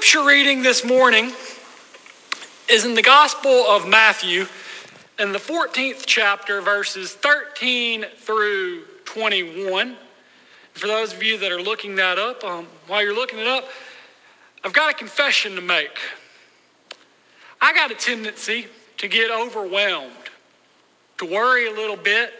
[0.00, 1.30] scripture reading this morning
[2.70, 4.46] is in the Gospel of Matthew
[5.18, 9.98] in the 14th chapter, verses 13 through 21.
[10.72, 13.68] For those of you that are looking that up, um, while you're looking it up,
[14.64, 15.98] I've got a confession to make.
[17.60, 20.30] I got a tendency to get overwhelmed,
[21.18, 22.32] to worry a little bit,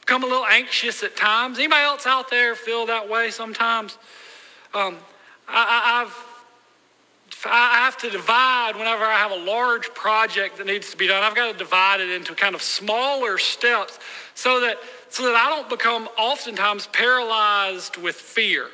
[0.00, 1.56] become a little anxious at times.
[1.56, 3.96] Anybody else out there feel that way sometimes?
[4.74, 4.98] Um,
[5.48, 6.06] I,
[7.46, 11.06] I've I have to divide whenever I have a large project that needs to be
[11.06, 11.22] done.
[11.22, 13.98] I've got to divide it into kind of smaller steps
[14.34, 18.66] so that so that I don't become oftentimes paralyzed with fear.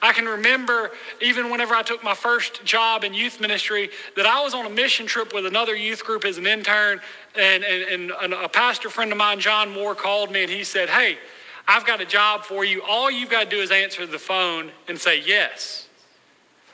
[0.00, 4.42] I can remember even whenever I took my first job in youth ministry that I
[4.42, 7.00] was on a mission trip with another youth group as an intern,
[7.34, 10.88] and, and, and a pastor friend of mine, John Moore, called me and he said,
[10.88, 11.18] Hey,
[11.66, 12.82] I've got a job for you.
[12.88, 15.87] All you've got to do is answer the phone and say yes.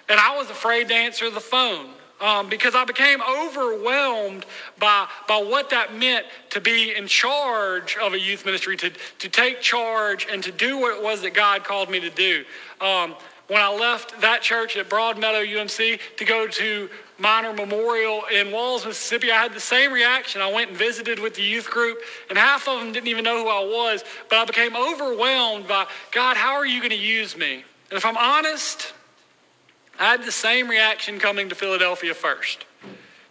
[0.08, 1.88] And I was afraid to answer the phone
[2.20, 4.46] um, because I became overwhelmed
[4.78, 9.28] by, by what that meant to be in charge of a youth ministry, to, to
[9.28, 12.44] take charge and to do what it was that God called me to do.
[12.80, 13.14] Um,
[13.48, 16.88] when I left that church at Broadmeadow UMC to go to
[17.18, 20.40] Minor Memorial in Walls, Mississippi, I had the same reaction.
[20.40, 21.98] I went and visited with the youth group,
[22.30, 25.86] and half of them didn't even know who I was, but I became overwhelmed by
[26.10, 27.64] God, how are you going to use me?
[27.90, 28.94] And if I'm honest,
[29.98, 32.64] I had the same reaction coming to Philadelphia first.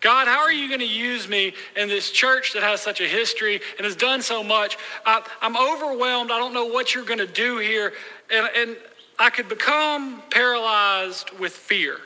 [0.03, 3.07] God, how are you going to use me in this church that has such a
[3.07, 4.77] history and has done so much?
[5.05, 6.29] I, am overwhelmed.
[6.29, 7.93] I don't know what you're going to do here.
[8.29, 8.77] And, and
[9.17, 11.99] I could become paralyzed with fear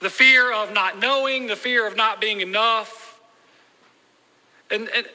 [0.00, 3.18] the fear of not knowing, the fear of not being enough.
[4.70, 5.06] And, and,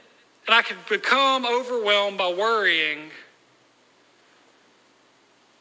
[0.48, 3.12] and I could become overwhelmed by worrying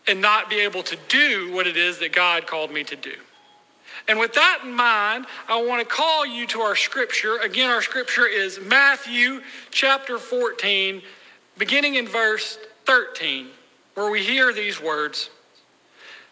[0.08, 3.14] and not be able to do what it is that God called me to do.
[4.08, 7.36] And with that in mind, I want to call you to our scripture.
[7.38, 11.02] Again, our scripture is Matthew chapter 14,
[11.58, 13.48] beginning in verse 13,
[13.94, 15.28] where we hear these words.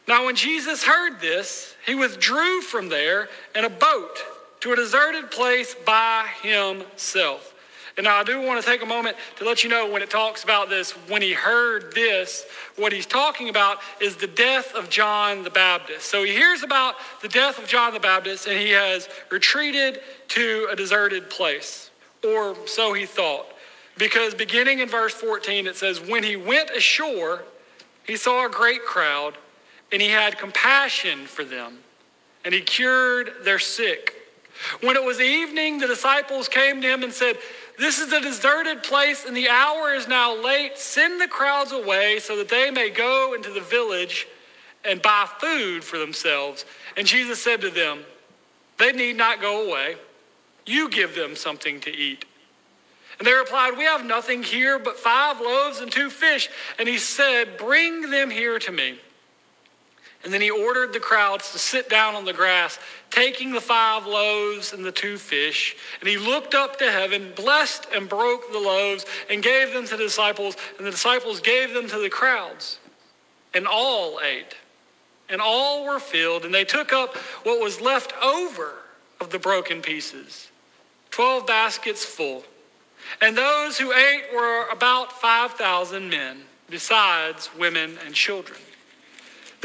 [0.08, 4.16] Now, when Jesus heard this, he withdrew from there in a boat
[4.60, 7.52] to a deserted place by himself.
[7.96, 10.10] And now I do want to take a moment to let you know when it
[10.10, 12.44] talks about this, when he heard this,
[12.76, 16.10] what he's talking about is the death of John the Baptist.
[16.10, 20.68] So he hears about the death of John the Baptist and he has retreated to
[20.70, 21.90] a deserted place,
[22.22, 23.46] or so he thought.
[23.96, 27.44] Because beginning in verse 14, it says, When he went ashore,
[28.06, 29.38] he saw a great crowd,
[29.90, 31.78] and he had compassion for them,
[32.44, 34.12] and he cured their sick.
[34.80, 37.36] When it was evening, the disciples came to him and said,
[37.78, 40.78] this is a deserted place, and the hour is now late.
[40.78, 44.26] Send the crowds away so that they may go into the village
[44.84, 46.64] and buy food for themselves.
[46.96, 48.04] And Jesus said to them,
[48.78, 49.96] They need not go away.
[50.64, 52.24] You give them something to eat.
[53.18, 56.48] And they replied, We have nothing here but five loaves and two fish.
[56.78, 58.98] And he said, Bring them here to me.
[60.24, 62.78] And then he ordered the crowds to sit down on the grass,
[63.10, 65.76] taking the five loaves and the two fish.
[66.00, 69.96] And he looked up to heaven, blessed and broke the loaves, and gave them to
[69.96, 70.56] the disciples.
[70.78, 72.78] And the disciples gave them to the crowds.
[73.54, 74.56] And all ate.
[75.28, 76.44] And all were filled.
[76.44, 78.74] And they took up what was left over
[79.20, 80.48] of the broken pieces
[81.10, 82.44] 12 baskets full.
[83.20, 88.58] And those who ate were about 5,000 men, besides women and children.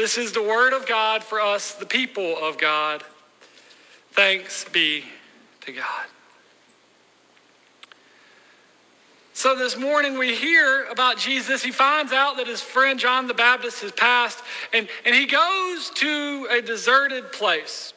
[0.02, 3.04] This is the word of God for us, the people of God.
[4.14, 5.06] Thanks be
[5.60, 6.06] to God.
[9.34, 11.62] So this morning we hear about Jesus.
[11.62, 14.40] He finds out that his friend John the Baptist has passed,
[14.74, 17.94] and, and he goes to a deserted place.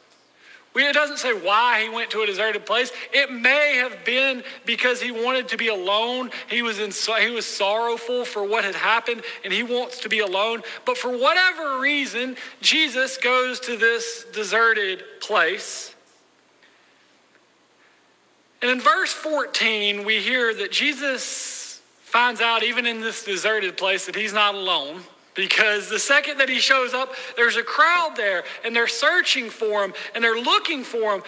[0.75, 2.91] It doesn't say why he went to a deserted place.
[3.13, 6.31] It may have been because he wanted to be alone.
[6.49, 6.91] He was, in,
[7.21, 10.63] he was sorrowful for what had happened and he wants to be alone.
[10.83, 15.95] But for whatever reason, Jesus goes to this deserted place.
[18.61, 24.07] And in verse 14, we hear that Jesus finds out, even in this deserted place,
[24.07, 25.01] that he's not alone.
[25.35, 29.83] Because the second that he shows up, there's a crowd there and they're searching for
[29.83, 31.23] him and they're looking for him.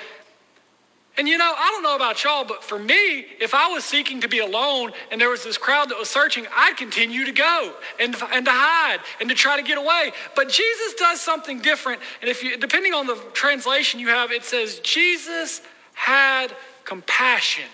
[1.18, 4.22] And you know, I don't know about y'all, but for me, if I was seeking
[4.22, 7.74] to be alone and there was this crowd that was searching, I'd continue to go
[8.00, 10.12] and, and to hide and to try to get away.
[10.36, 12.02] But Jesus does something different.
[12.22, 15.62] And if you, depending on the translation you have, it says Jesus
[15.94, 16.56] had
[16.86, 17.66] compassion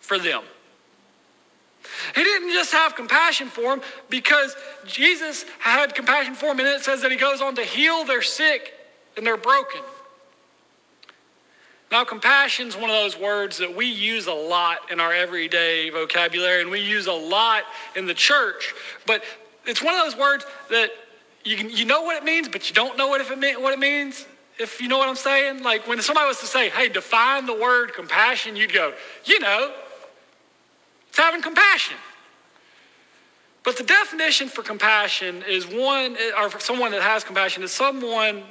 [0.00, 0.42] for them.
[2.14, 4.56] He didn't just have compassion for him because
[4.86, 8.22] Jesus had compassion for him, and it says that he goes on to heal their
[8.22, 8.72] sick
[9.16, 9.82] and their broken.
[11.90, 15.88] Now, compassion is one of those words that we use a lot in our everyday
[15.88, 17.62] vocabulary and we use a lot
[17.96, 18.74] in the church.
[19.06, 19.22] But
[19.64, 20.90] it's one of those words that
[21.44, 23.62] you, can, you know what it means, but you don't know what, if it mean,
[23.62, 24.26] what it means,
[24.58, 25.62] if you know what I'm saying.
[25.62, 28.92] Like when somebody was to say, hey, define the word compassion, you'd go,
[29.24, 29.72] you know,
[31.08, 31.96] it's having compassion.
[33.64, 38.44] But the definition for compassion is one, or for someone that has compassion, is someone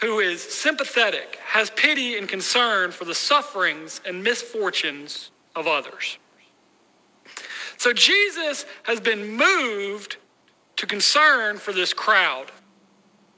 [0.00, 6.18] who is sympathetic, has pity and concern for the sufferings and misfortunes of others.
[7.76, 10.16] So Jesus has been moved
[10.76, 12.50] to concern for this crowd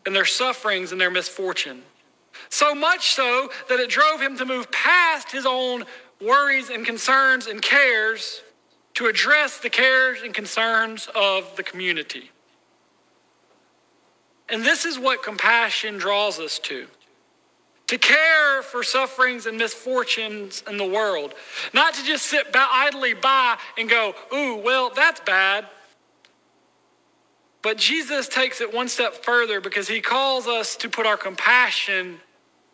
[0.07, 1.83] and their sufferings and their misfortune.
[2.49, 5.85] So much so that it drove him to move past his own
[6.23, 8.43] worries and concerns and cares
[8.95, 12.31] to address the cares and concerns of the community.
[14.49, 16.87] And this is what compassion draws us to
[17.93, 21.35] to care for sufferings and misfortunes in the world,
[21.75, 25.67] not to just sit idly by and go, ooh, well, that's bad.
[27.61, 32.19] But Jesus takes it one step further because he calls us to put our compassion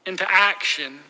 [0.06, 1.00] into action.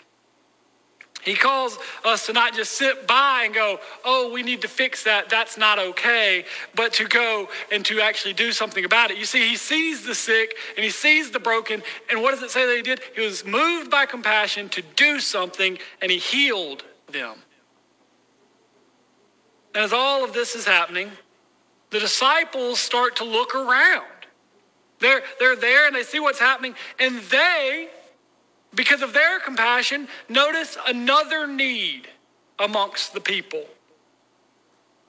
[1.22, 5.04] He calls us to not just sit by and go, oh, we need to fix
[5.04, 5.28] that.
[5.28, 6.44] That's not okay.
[6.74, 9.18] But to go and to actually do something about it.
[9.18, 11.82] You see, he sees the sick and he sees the broken.
[12.08, 13.00] And what does it say that he did?
[13.14, 17.36] He was moved by compassion to do something and he healed them.
[19.74, 21.10] And as all of this is happening,
[21.90, 24.04] the disciples start to look around.
[24.98, 27.88] They're, they're there and they see what's happening, and they
[28.74, 32.08] because of their compassion, notice another need
[32.58, 33.64] amongst the people.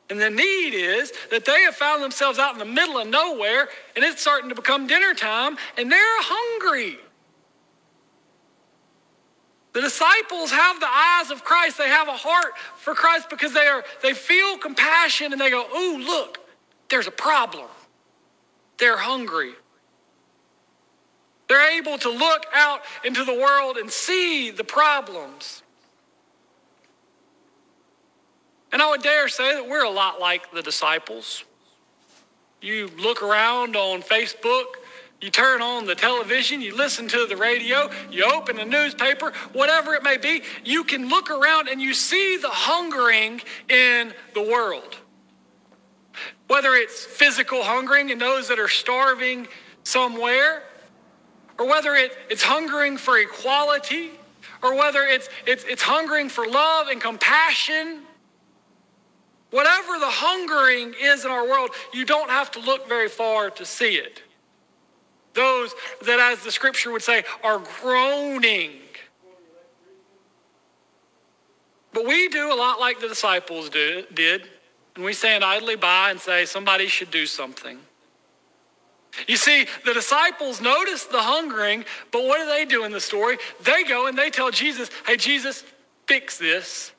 [0.09, 3.69] And the need is that they have found themselves out in the middle of nowhere
[3.95, 6.97] and it's starting to become dinner time and they're hungry.
[9.73, 11.77] The disciples have the eyes of Christ.
[11.77, 15.67] They have a heart for Christ because they are they feel compassion and they go,
[15.77, 16.39] "Ooh, look,
[16.89, 17.67] there's a problem."
[18.77, 19.53] They're hungry.
[21.49, 25.63] They're able to look out into the world and see the problems.
[28.71, 31.43] And I would dare say that we're a lot like the disciples.
[32.61, 34.65] You look around on Facebook,
[35.21, 39.95] you turn on the television, you listen to the radio, you open a newspaper, whatever
[39.95, 44.97] it may be, you can look around and you see the hungering in the world.
[46.47, 49.47] Whether it's physical hungering and those that are starving
[49.83, 50.63] somewhere,
[51.59, 54.11] or whether it, it's hungering for equality,
[54.63, 58.01] or whether it's, it's, it's hungering for love and compassion.
[59.51, 63.65] Whatever the hungering is in our world, you don't have to look very far to
[63.65, 64.23] see it.
[65.33, 65.73] Those
[66.05, 68.71] that, as the scripture would say, are groaning.
[71.93, 74.47] But we do a lot like the disciples do, did,
[74.95, 77.79] and we stand idly by and say, somebody should do something.
[79.27, 83.37] You see, the disciples notice the hungering, but what do they do in the story?
[83.63, 85.63] They go and they tell Jesus, hey, Jesus,
[86.05, 86.91] fix this.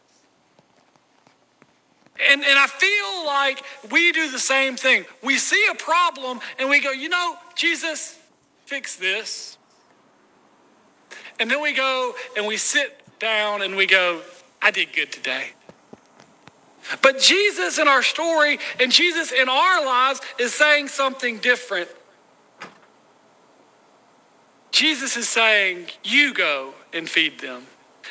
[2.28, 5.06] And, and I feel like we do the same thing.
[5.22, 8.18] We see a problem and we go, you know, Jesus,
[8.66, 9.56] fix this.
[11.38, 14.20] And then we go and we sit down and we go,
[14.60, 15.52] I did good today.
[17.02, 21.88] But Jesus in our story and Jesus in our lives is saying something different.
[24.80, 27.66] Jesus is saying, You go and feed them.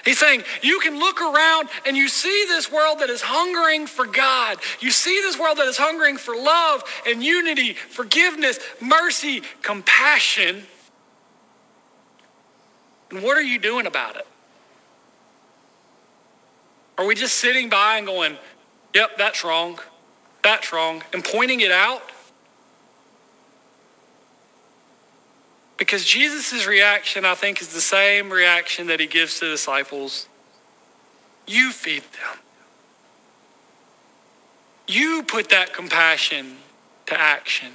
[0.06, 4.06] He's saying, You can look around and you see this world that is hungering for
[4.06, 4.60] God.
[4.80, 10.62] You see this world that is hungering for love and unity, forgiveness, mercy, compassion.
[13.10, 14.28] And what are you doing about it?
[17.00, 18.38] Are we just sitting by and going,
[18.94, 19.80] Yep, that's wrong,
[20.44, 22.04] that's wrong, and pointing it out?
[25.80, 30.28] Because Jesus' reaction, I think, is the same reaction that he gives to disciples.
[31.48, 32.38] You feed them.
[34.88, 36.58] You put that compassion
[37.06, 37.72] to action.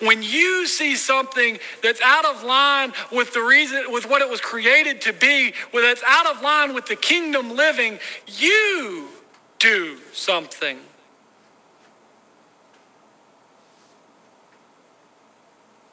[0.00, 4.40] When you see something that's out of line with the reason, with what it was
[4.40, 9.08] created to be, where that's out of line with the kingdom living, you
[9.58, 10.78] do something.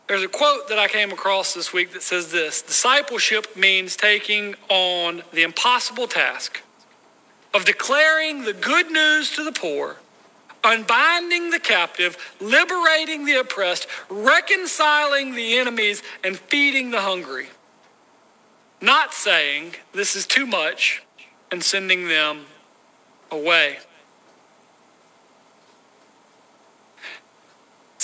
[0.07, 4.55] There's a quote that I came across this week that says this Discipleship means taking
[4.69, 6.61] on the impossible task
[7.53, 9.97] of declaring the good news to the poor,
[10.63, 17.47] unbinding the captive, liberating the oppressed, reconciling the enemies, and feeding the hungry.
[18.79, 21.03] Not saying this is too much
[21.51, 22.45] and sending them
[23.29, 23.79] away.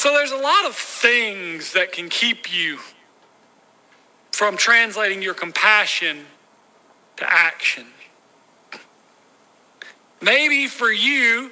[0.03, 2.79] So there's a lot of things that can keep you
[4.33, 6.25] from translating your compassion
[7.15, 7.86] to action.
[10.19, 11.51] Maybe for you,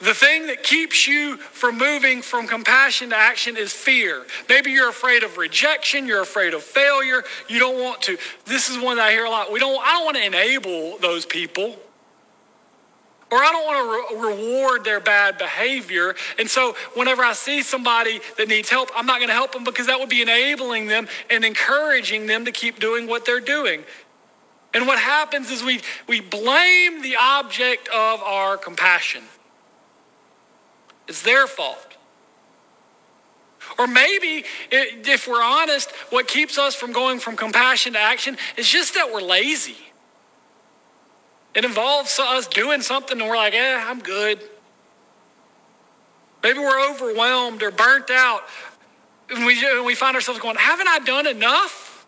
[0.00, 4.26] the thing that keeps you from moving from compassion to action is fear.
[4.48, 8.18] Maybe you're afraid of rejection, you're afraid of failure, you don't want to.
[8.46, 9.52] This is one that I hear a lot.
[9.52, 11.76] We don't I don't want to enable those people.
[13.30, 16.16] Or I don't want to re- reward their bad behavior.
[16.38, 19.62] And so, whenever I see somebody that needs help, I'm not going to help them
[19.62, 23.84] because that would be enabling them and encouraging them to keep doing what they're doing.
[24.74, 29.22] And what happens is we, we blame the object of our compassion.
[31.08, 31.96] It's their fault.
[33.78, 38.68] Or maybe, if we're honest, what keeps us from going from compassion to action is
[38.68, 39.76] just that we're lazy.
[41.54, 44.40] It involves us doing something and we're like, eh, I'm good.
[46.42, 48.42] Maybe we're overwhelmed or burnt out.
[49.30, 52.06] And we, we find ourselves going, haven't I done enough?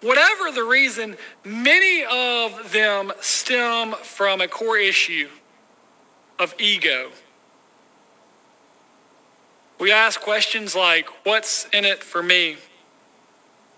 [0.00, 5.28] Whatever the reason, many of them stem from a core issue
[6.38, 7.10] of ego.
[9.80, 12.58] We ask questions like, What's in it for me?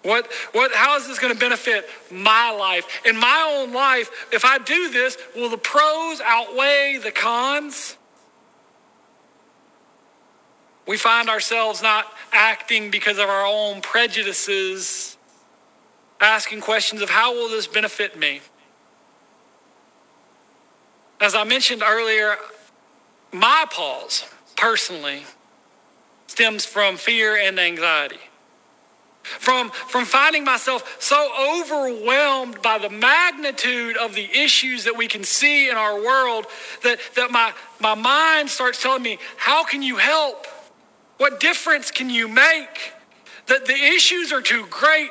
[0.03, 3.03] What, what, how is this going to benefit my life?
[3.05, 7.99] In my own life, if I do this, will the pros outweigh the cons?
[10.87, 15.19] We find ourselves not acting because of our own prejudices
[16.21, 18.41] asking questions of how will this benefit me?
[21.21, 22.37] As I mentioned earlier,
[23.33, 24.25] my pause
[24.57, 25.25] personally
[26.27, 28.21] stems from fear and anxiety.
[29.39, 35.25] From, from finding myself so overwhelmed by the magnitude of the issues that we can
[35.25, 36.47] see in our world
[36.83, 40.47] that, that my, my mind starts telling me, How can you help?
[41.19, 42.93] What difference can you make?
[43.47, 45.11] That the issues are too great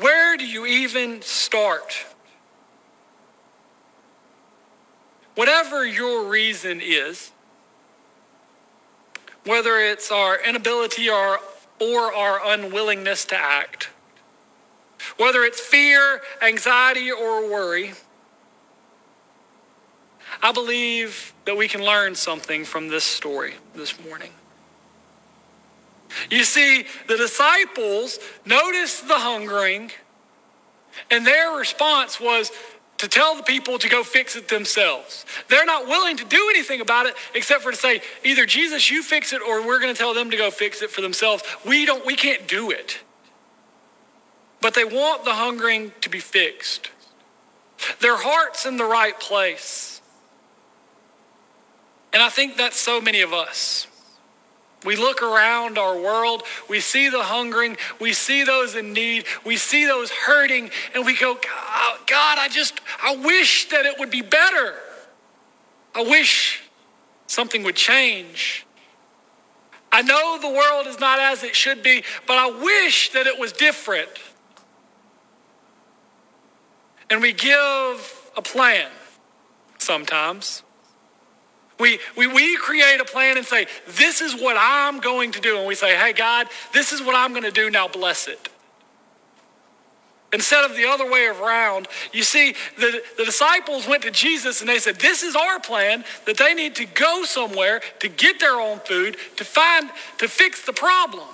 [0.00, 1.92] where do you even start?
[5.34, 7.32] Whatever your reason is,
[9.44, 11.40] whether it's our inability or,
[11.80, 13.90] or our unwillingness to act,
[15.16, 17.92] whether it's fear, anxiety, or worry,
[20.42, 24.30] I believe that we can learn something from this story this morning.
[26.30, 29.90] You see, the disciples noticed the hungering,
[31.10, 32.50] and their response was
[32.98, 35.24] to tell the people to go fix it themselves.
[35.48, 39.02] They're not willing to do anything about it except for to say, either Jesus, you
[39.02, 41.42] fix it, or we're going to tell them to go fix it for themselves.
[41.64, 42.98] We don't, we can't do it.
[44.60, 46.90] But they want the hungering to be fixed.
[48.00, 50.00] Their heart's in the right place.
[52.12, 53.87] And I think that's so many of us.
[54.84, 59.56] We look around our world, we see the hungering, we see those in need, we
[59.56, 64.22] see those hurting, and we go, God, I just, I wish that it would be
[64.22, 64.74] better.
[65.94, 66.62] I wish
[67.26, 68.66] something would change.
[69.90, 73.38] I know the world is not as it should be, but I wish that it
[73.38, 74.10] was different.
[77.10, 78.90] And we give a plan
[79.78, 80.62] sometimes.
[81.78, 85.58] We, we, we create a plan and say, This is what I'm going to do.
[85.58, 87.70] And we say, Hey, God, this is what I'm going to do.
[87.70, 88.48] Now bless it.
[90.30, 94.68] Instead of the other way around, you see, the, the disciples went to Jesus and
[94.68, 98.60] they said, This is our plan that they need to go somewhere to get their
[98.60, 101.26] own food, to find, to fix the problem.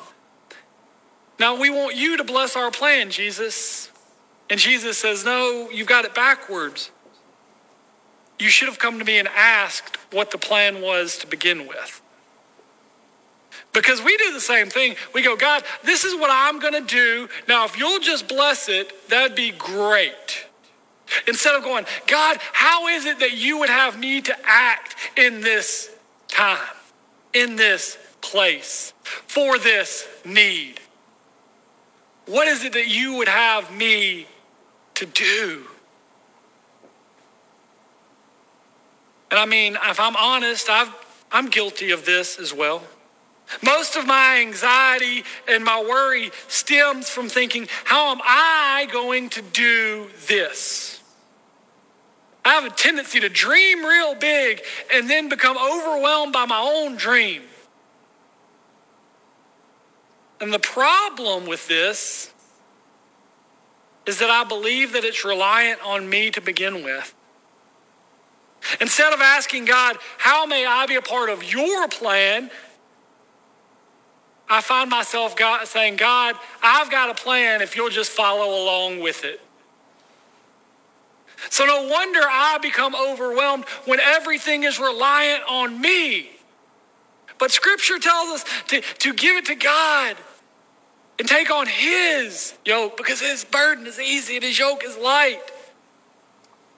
[1.40, 3.90] Now, we want you to bless our plan, Jesus.
[4.48, 6.92] And Jesus says, No, you've got it backwards.
[8.44, 12.02] You should have come to me and asked what the plan was to begin with.
[13.72, 14.96] Because we do the same thing.
[15.14, 17.30] We go, God, this is what I'm going to do.
[17.48, 20.44] Now, if you'll just bless it, that'd be great.
[21.26, 25.40] Instead of going, God, how is it that you would have me to act in
[25.40, 25.90] this
[26.28, 26.58] time,
[27.32, 30.80] in this place, for this need?
[32.26, 34.26] What is it that you would have me
[34.96, 35.64] to do?
[39.34, 40.94] And I mean, if I'm honest, I've,
[41.32, 42.84] I'm guilty of this as well.
[43.64, 49.42] Most of my anxiety and my worry stems from thinking, how am I going to
[49.42, 51.02] do this?
[52.44, 54.62] I have a tendency to dream real big
[54.92, 57.42] and then become overwhelmed by my own dream.
[60.40, 62.32] And the problem with this
[64.06, 67.12] is that I believe that it's reliant on me to begin with.
[68.80, 72.50] Instead of asking God, how may I be a part of your plan?
[74.48, 79.00] I find myself God, saying, God, I've got a plan if you'll just follow along
[79.00, 79.40] with it.
[81.50, 86.30] So no wonder I become overwhelmed when everything is reliant on me.
[87.38, 90.16] But Scripture tells us to, to give it to God
[91.18, 95.40] and take on His yoke because His burden is easy and His yoke is light.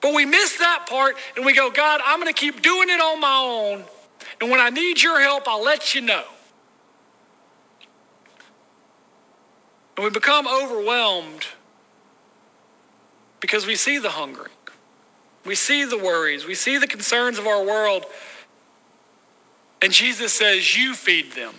[0.01, 3.01] But we miss that part and we go, God, I'm going to keep doing it
[3.01, 3.83] on my own.
[4.39, 6.23] And when I need your help, I'll let you know.
[9.95, 11.47] And we become overwhelmed
[13.39, 14.51] because we see the hungry.
[15.43, 16.45] We see the worries.
[16.45, 18.05] We see the concerns of our world.
[19.81, 21.55] And Jesus says, You feed them.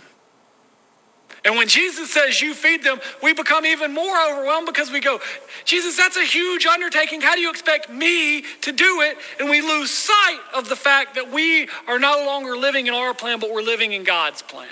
[1.45, 5.21] And when Jesus says you feed them, we become even more overwhelmed because we go,
[5.64, 7.21] Jesus, that's a huge undertaking.
[7.21, 9.16] How do you expect me to do it?
[9.38, 13.14] And we lose sight of the fact that we are no longer living in our
[13.14, 14.68] plan, but we're living in God's plan.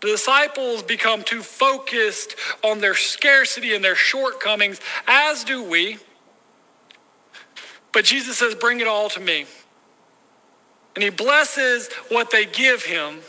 [0.00, 5.98] The disciples become too focused on their scarcity and their shortcomings, as do we.
[7.92, 9.46] But Jesus says, Bring it all to me.
[10.94, 13.20] And he blesses what they give him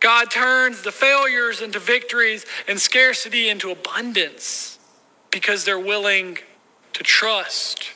[0.00, 4.78] God turns the failures into victories and scarcity into abundance
[5.30, 6.38] because they're willing
[6.92, 7.92] to trust.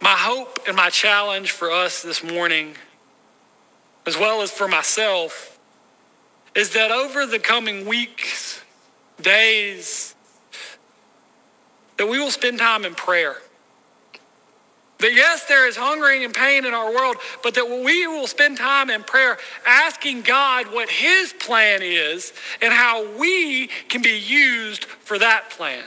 [0.00, 2.74] My hope and my challenge for us this morning,
[4.06, 5.58] as well as for myself,
[6.54, 8.62] is that over the coming weeks,
[9.20, 10.14] days,
[11.96, 13.36] that we will spend time in prayer.
[15.00, 18.58] That yes, there is hungering and pain in our world, but that we will spend
[18.58, 24.84] time in prayer asking God what His plan is and how we can be used
[24.84, 25.84] for that plan.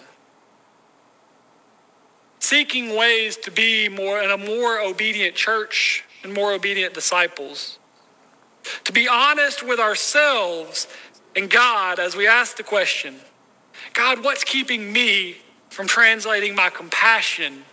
[2.40, 7.78] Seeking ways to be more in a more obedient church and more obedient disciples.
[8.86, 10.88] To be honest with ourselves
[11.36, 13.16] and God as we ask the question
[13.94, 15.38] God, what's keeping me
[15.70, 17.64] from translating my compassion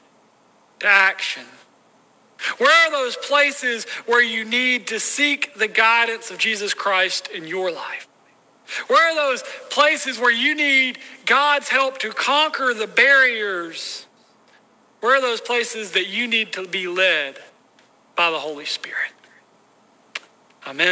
[0.80, 1.44] to action?
[2.58, 7.46] Where are those places where you need to seek the guidance of Jesus Christ in
[7.46, 8.08] your life?
[8.86, 14.06] Where are those places where you need God's help to conquer the barriers?
[15.00, 17.38] Where are those places that you need to be led
[18.16, 19.12] by the Holy Spirit?
[20.66, 20.88] Amen.